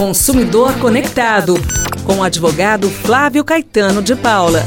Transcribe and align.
Consumidor 0.00 0.72
Conectado, 0.78 1.56
com 2.06 2.20
o 2.20 2.22
advogado 2.22 2.88
Flávio 2.88 3.44
Caetano 3.44 4.00
de 4.00 4.16
Paula. 4.16 4.64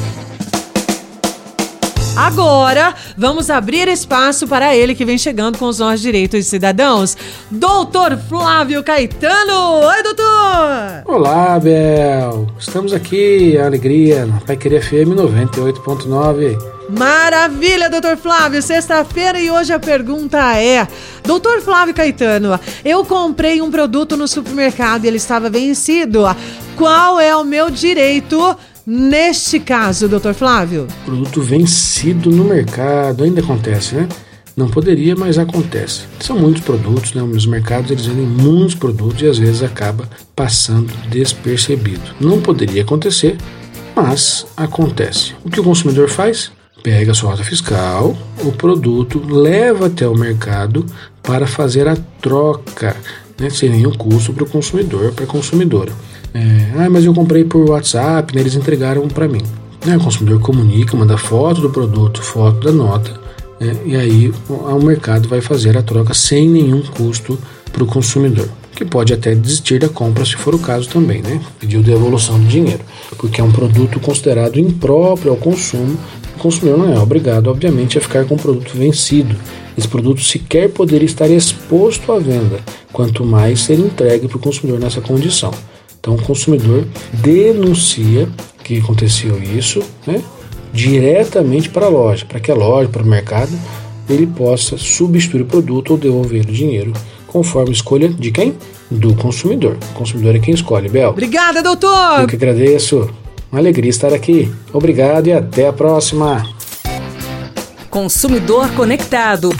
Agora, 2.15 2.93
vamos 3.17 3.49
abrir 3.49 3.87
espaço 3.87 4.47
para 4.47 4.75
ele 4.75 4.93
que 4.93 5.03
vem 5.03 5.17
chegando 5.17 5.57
com 5.57 5.65
os 5.65 5.79
nossos 5.79 5.99
direitos 5.99 6.41
de 6.41 6.45
cidadãos, 6.45 7.17
doutor 7.49 8.15
Flávio 8.29 8.83
Caetano. 8.83 9.81
Oi, 9.83 10.03
doutor! 10.03 11.03
Olá, 11.05 11.59
Bel. 11.59 12.47
Estamos 12.59 12.93
aqui, 12.93 13.57
a 13.57 13.65
alegria, 13.65 14.27
na 14.27 14.39
Pai 14.41 14.55
Querer 14.55 14.83
FM 14.83 15.15
98.9. 15.15 16.73
Maravilha, 16.89 17.89
doutor 17.89 18.15
Flávio. 18.15 18.61
Sexta-feira 18.61 19.39
e 19.39 19.49
hoje 19.49 19.73
a 19.73 19.79
pergunta 19.79 20.37
é: 20.55 20.87
Doutor 21.25 21.61
Flávio 21.61 21.95
Caetano, 21.95 22.59
eu 22.85 23.03
comprei 23.03 23.59
um 23.59 23.71
produto 23.71 24.15
no 24.15 24.27
supermercado 24.27 25.05
e 25.05 25.07
ele 25.07 25.17
estava 25.17 25.49
vencido. 25.49 26.23
Qual 26.75 27.19
é 27.19 27.35
o 27.35 27.43
meu 27.43 27.71
direito? 27.71 28.55
Neste 28.85 29.61
caso, 29.61 30.09
doutor 30.09 30.33
Flávio? 30.33 30.87
Produto 31.05 31.41
vencido 31.41 32.29
no 32.29 32.43
mercado, 32.43 33.23
ainda 33.23 33.39
acontece, 33.39 33.95
né? 33.95 34.09
Não 34.57 34.67
poderia, 34.67 35.15
mas 35.15 35.37
acontece. 35.37 36.01
São 36.19 36.37
muitos 36.37 36.61
produtos, 36.61 37.13
né? 37.13 37.23
Os 37.23 37.45
mercados 37.45 37.89
eles 37.89 38.05
vendem 38.05 38.25
muitos 38.25 38.75
produtos 38.75 39.21
e 39.21 39.27
às 39.27 39.37
vezes 39.37 39.63
acaba 39.63 40.07
passando 40.35 40.93
despercebido. 41.09 42.01
Não 42.19 42.41
poderia 42.41 42.83
acontecer, 42.83 43.37
mas 43.95 44.45
acontece. 44.57 45.33
O 45.45 45.49
que 45.49 45.59
o 45.59 45.63
consumidor 45.63 46.09
faz? 46.09 46.51
Pega 46.83 47.13
sua 47.13 47.31
nota 47.31 47.43
fiscal, 47.45 48.15
o 48.43 48.51
produto 48.51 49.23
leva 49.25 49.85
até 49.85 50.05
o 50.05 50.13
mercado 50.13 50.85
para 51.23 51.47
fazer 51.47 51.87
a 51.87 51.95
troca, 52.21 52.97
né? 53.39 53.49
sem 53.49 53.69
nenhum 53.69 53.93
custo 53.93 54.33
para 54.33 54.43
o 54.43 54.49
consumidor, 54.49 55.13
para 55.13 55.23
a 55.23 55.27
consumidora. 55.27 55.93
É, 56.33 56.39
ah, 56.77 56.89
mas 56.89 57.05
eu 57.05 57.13
comprei 57.13 57.43
por 57.43 57.69
WhatsApp, 57.69 58.33
né, 58.33 58.41
eles 58.41 58.55
entregaram 58.55 59.07
para 59.07 59.27
mim. 59.27 59.41
Né, 59.85 59.97
o 59.97 59.99
consumidor 59.99 60.39
comunica, 60.39 60.97
manda 60.97 61.17
foto 61.17 61.61
do 61.61 61.69
produto, 61.69 62.21
foto 62.21 62.59
da 62.65 62.71
nota, 62.71 63.11
né, 63.59 63.75
e 63.85 63.95
aí 63.95 64.33
o, 64.49 64.53
o 64.53 64.83
mercado 64.83 65.27
vai 65.27 65.41
fazer 65.41 65.77
a 65.77 65.83
troca 65.83 66.13
sem 66.13 66.49
nenhum 66.49 66.81
custo 66.81 67.37
para 67.71 67.83
o 67.83 67.87
consumidor, 67.87 68.47
que 68.75 68.85
pode 68.85 69.13
até 69.13 69.35
desistir 69.35 69.79
da 69.79 69.89
compra 69.89 70.23
se 70.25 70.35
for 70.35 70.55
o 70.55 70.59
caso 70.59 70.87
também, 70.87 71.21
né? 71.21 71.41
Pediu 71.59 71.81
devolução 71.81 72.39
do 72.39 72.47
dinheiro, 72.47 72.81
porque 73.17 73.41
é 73.41 73.43
um 73.43 73.51
produto 73.51 73.99
considerado 73.99 74.59
impróprio 74.59 75.31
ao 75.31 75.37
consumo. 75.37 75.97
O 76.35 76.39
consumidor 76.39 76.77
não 76.77 76.93
é 76.93 76.99
obrigado, 76.99 77.47
obviamente, 77.47 77.97
a 77.97 78.01
ficar 78.01 78.25
com 78.25 78.35
o 78.35 78.39
produto 78.39 78.77
vencido. 78.77 79.35
Esse 79.75 79.87
produto 79.87 80.21
sequer 80.21 80.69
poderia 80.69 81.05
estar 81.05 81.27
exposto 81.27 82.11
à 82.11 82.19
venda, 82.19 82.59
quanto 82.91 83.25
mais 83.25 83.61
ser 83.61 83.79
entregue 83.79 84.27
para 84.27 84.37
o 84.37 84.41
consumidor 84.41 84.79
nessa 84.79 85.01
condição. 85.01 85.51
Então 86.03 86.15
o 86.15 86.21
consumidor 86.21 86.85
denuncia 87.13 88.27
que 88.61 88.77
aconteceu 88.77 89.41
isso, 89.41 89.81
né, 90.05 90.21
diretamente 90.73 91.69
para 91.69 91.85
a 91.85 91.89
loja, 91.89 92.25
para 92.25 92.41
que 92.41 92.51
a 92.51 92.53
loja, 92.55 92.89
para 92.89 93.03
o 93.03 93.05
mercado, 93.05 93.51
ele 94.09 94.27
possa 94.27 94.77
substituir 94.77 95.43
o 95.43 95.45
produto 95.45 95.91
ou 95.91 95.97
devolver 95.97 96.41
o 96.41 96.51
dinheiro, 96.51 96.91
conforme 97.25 97.71
escolha 97.71 98.09
de 98.09 98.31
quem? 98.31 98.53
Do 98.91 99.15
consumidor. 99.15 99.77
O 99.91 99.93
consumidor 99.93 100.35
é 100.35 100.39
quem 100.39 100.53
escolhe, 100.53 100.89
Bel. 100.89 101.11
Obrigada, 101.11 101.63
doutor! 101.63 102.19
Eu 102.19 102.27
que 102.27 102.35
agradeço. 102.35 103.09
Uma 103.49 103.61
alegria 103.61 103.89
estar 103.89 104.13
aqui. 104.13 104.51
Obrigado 104.73 105.27
e 105.27 105.31
até 105.31 105.69
a 105.69 105.73
próxima. 105.73 106.45
Consumidor 107.89 108.69
Conectado, 108.71 109.51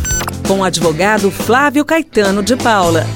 com 0.45 0.59
o 0.59 0.63
advogado 0.63 1.31
Flávio 1.31 1.85
Caetano 1.85 2.43
de 2.43 2.57
Paula. 2.57 3.07